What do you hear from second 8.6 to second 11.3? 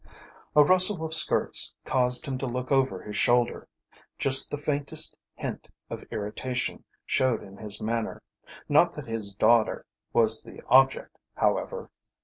Not that his daughter was the object,